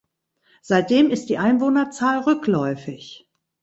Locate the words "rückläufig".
2.21-3.29